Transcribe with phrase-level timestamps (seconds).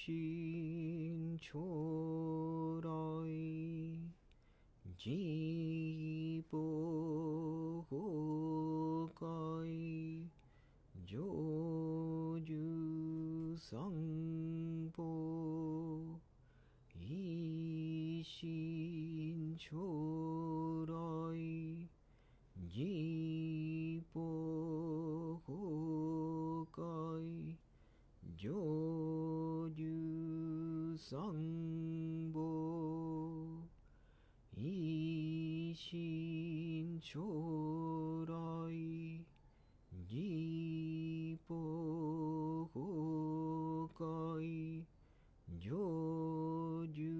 [0.00, 1.60] 이신 초라이
[4.96, 6.40] 지보호가이
[11.04, 11.28] 조주상보
[16.96, 18.24] 이신
[19.58, 20.09] 초
[31.09, 32.39] 상보
[34.55, 35.75] 이신
[37.01, 38.45] 초라이
[40.07, 41.65] 지보호가이
[45.59, 47.15] 조주상보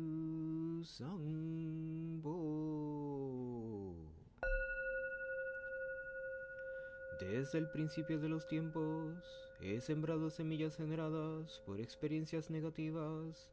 [7.20, 9.14] Desde el principio de los tiempos
[9.62, 13.50] he sembrado semillas generadas por experiencias negativas,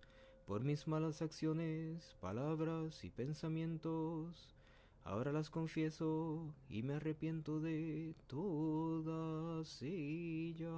[0.48, 4.56] por mis malas acciones, palabras y pensamientos.
[5.04, 10.70] Ahora las confieso y me arrepiento de todas ellas.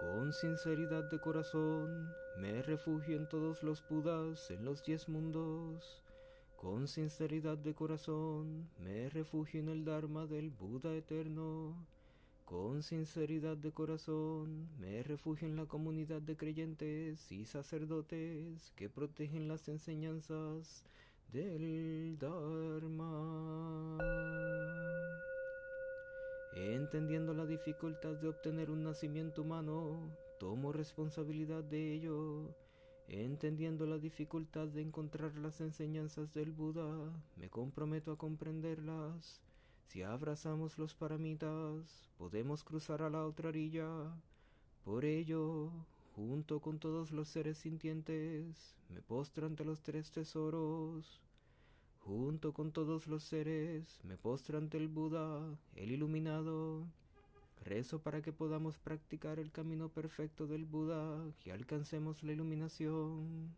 [0.00, 6.02] Con sinceridad de corazón me refugio en todos los Budas, en los diez mundos.
[6.56, 11.76] Con sinceridad de corazón me refugio en el Dharma del Buda eterno.
[12.48, 19.48] Con sinceridad de corazón me refugio en la comunidad de creyentes y sacerdotes que protegen
[19.48, 20.82] las enseñanzas
[21.30, 23.98] del Dharma.
[26.54, 30.10] Entendiendo la dificultad de obtener un nacimiento humano,
[30.40, 32.54] tomo responsabilidad de ello.
[33.08, 39.42] Entendiendo la dificultad de encontrar las enseñanzas del Buda, me comprometo a comprenderlas.
[39.88, 43.88] Si abrazamos los paramitas, podemos cruzar a la otra orilla.
[44.84, 45.70] Por ello,
[46.14, 51.22] junto con todos los seres sintientes, me postro ante los tres tesoros.
[52.00, 56.86] Junto con todos los seres, me postro ante el Buda, el iluminado.
[57.64, 63.56] Rezo para que podamos practicar el camino perfecto del Buda y alcancemos la iluminación.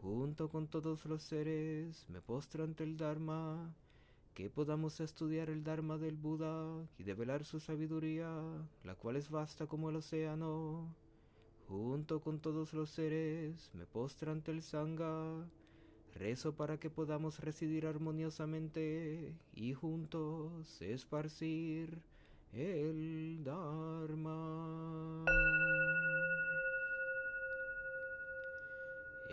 [0.00, 3.74] Junto con todos los seres, me postro ante el Dharma,
[4.34, 8.30] que podamos estudiar el Dharma del Buda y develar su sabiduría,
[8.84, 10.94] la cual es vasta como el océano.
[11.68, 15.46] Junto con todos los seres, me postro ante el Sangha,
[16.14, 22.00] rezo para que podamos residir armoniosamente y juntos esparcir
[22.52, 25.24] el Dharma.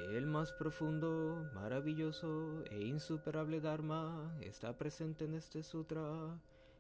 [0.08, 6.40] El más profundo, maravilloso e insuperable Dharma está presente en este sutra.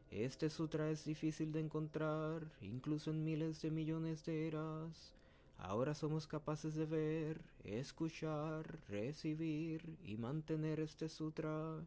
[0.09, 5.13] Este sutra es difícil de encontrar, incluso en miles de millones de eras.
[5.57, 11.85] Ahora somos capaces de ver, escuchar, recibir y mantener este sutra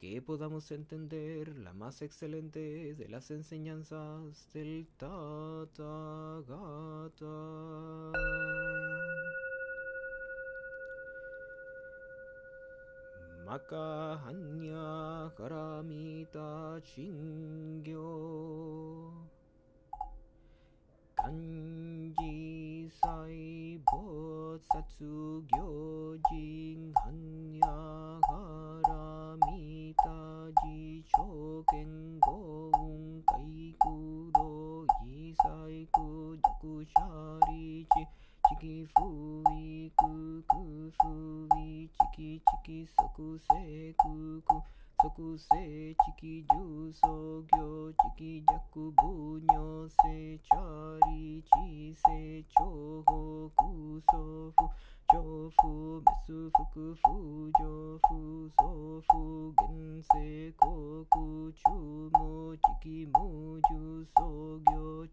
[0.00, 5.82] que podamos entender la más excelente de las enseñanzas del Tathagata.
[13.42, 17.82] Maka hanya karamita ching
[42.96, 44.56] soku se kuku
[45.02, 47.14] soku se chiki ju so
[47.50, 49.12] gyo chiki jaku bu
[49.50, 52.68] nyo se chari chi se cho
[53.06, 54.22] ho ku so
[54.56, 54.64] fu
[55.10, 55.22] cho
[55.56, 55.70] fu
[56.04, 57.14] mesu fuku fu
[57.58, 58.16] jo fu
[58.56, 58.70] so
[59.08, 59.20] fu
[59.58, 60.72] gen se ko
[61.60, 61.74] chu
[62.14, 63.26] mo chiki mu
[63.68, 63.82] ju
[64.14, 64.28] so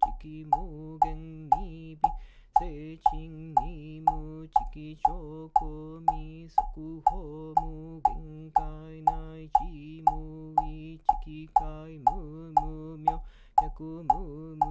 [0.02, 1.22] chiki mu gen
[1.56, 2.10] ni bi.
[2.60, 11.64] 税賃義務地域上込み速報無限界内事務位地域界
[12.12, 13.14] 無無名
[13.64, 14.69] 脈無無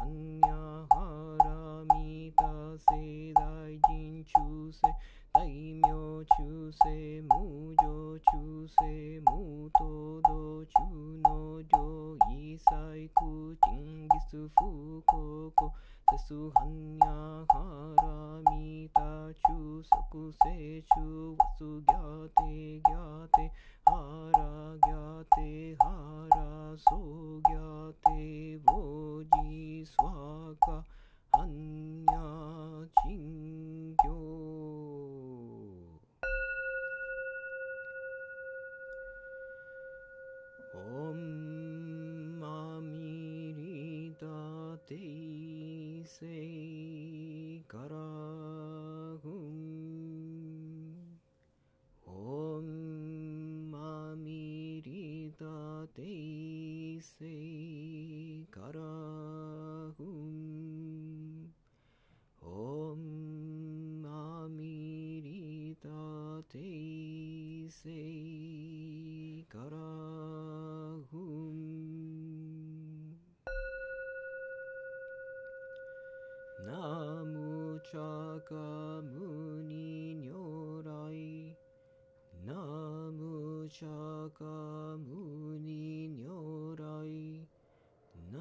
[0.00, 0.60] hanya
[0.92, 2.52] haramita
[2.86, 3.02] se
[3.38, 4.88] dai jin chu se
[5.38, 15.70] 아이묘 주세 무조 주세 무도도 주노조 이사이쿠 징기스 후코코
[16.10, 23.52] 대수한야 하라미다 주석구세 주와수 갸테 갸테
[23.84, 29.84] 하라 갸테 하라 소 갸테 보지
[46.16, 46.44] இசை
[47.68, 49.64] கராகும்
[52.36, 52.70] ஓம்
[53.72, 55.56] மாமீரிதா
[55.92, 57.34] தேசை
[58.56, 60.40] கராகும்
[62.56, 63.10] ஓம்
[64.04, 66.02] மாமீரிதா
[66.48, 68.00] தேசை
[76.64, 76.72] ナ
[77.24, 78.54] ムチャカ
[79.02, 81.54] ムニニョライ
[82.46, 84.44] ナムチャカ
[84.96, 87.46] ムニニョライ
[88.32, 88.40] ナ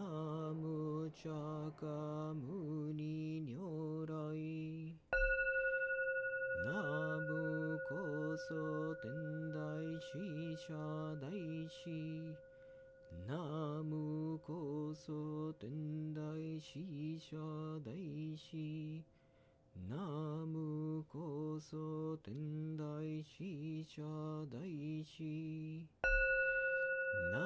[0.53, 4.95] ムチャカムニニョライ
[6.65, 6.71] ナ
[7.19, 9.11] ムコソ天
[9.51, 9.59] 台
[9.99, 10.73] 四社
[11.19, 11.29] 大
[11.69, 12.33] 師
[13.27, 13.35] ナ
[13.83, 16.21] ムコソ天台
[17.15, 17.37] 大社
[17.85, 17.91] 大
[18.35, 19.01] 師
[19.89, 24.03] ナムコソ天台死者
[24.51, 24.59] 大
[25.05, 25.87] 師
[27.31, 27.39] ナ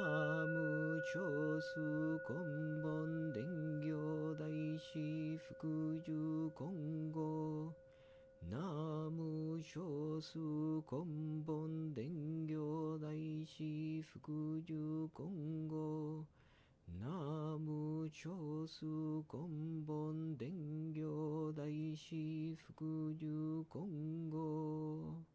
[0.48, 3.46] ムチョスコンボン伝
[3.86, 4.50] 行大
[4.80, 7.72] 師福寿今後。
[8.50, 8.58] ナ
[9.12, 10.34] ムチョス
[10.88, 13.14] コンボン伝行大
[13.46, 16.39] 師福寿今後。
[17.00, 23.76] Namu Shosu Konbon Dengyo Daishi Fukuju Kongo Namu Chosu
[24.38, 25.26] Konbon Dengyo Daishi Fukuju Kongo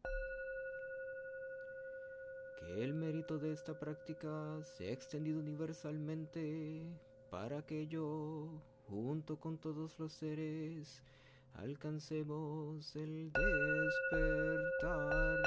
[2.59, 6.83] que el mérito de esta práctica sea extendido universalmente
[7.29, 8.49] para que yo,
[8.89, 11.01] junto con todos los seres,
[11.55, 15.41] alcancemos el despertar.